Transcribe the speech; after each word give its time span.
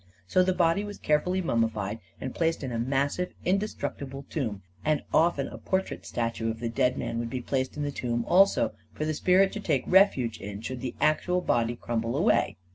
So 0.25 0.41
the 0.41 0.51
body 0.51 0.83
was 0.83 0.97
carefully 0.97 1.43
mummified 1.43 1.99
and 2.19 2.33
placed 2.33 2.63
in 2.63 2.71
a 2.71 2.79
massive, 2.79 3.35
inde 3.45 3.61
structible 3.69 4.25
tomb; 4.31 4.63
and 4.83 5.03
often 5.13 5.47
a 5.47 5.59
portrait 5.59 6.07
statue 6.07 6.49
of 6.49 6.59
the 6.59 6.69
dead 6.69 6.97
man 6.97 7.19
would 7.19 7.29
be 7.29 7.39
placed 7.39 7.77
in 7.77 7.83
the 7.83 7.91
tomb 7.91 8.25
also, 8.27 8.71
for 8.93 9.05
the 9.05 9.13
spirit 9.13 9.51
to 9.53 9.59
take 9.59 9.83
refuge 9.85 10.39
in, 10.39 10.61
should 10.61 10.81
the 10.81 10.95
actual 10.99 11.39
body 11.39 11.75
crumble 11.75 12.17
away. 12.17 12.57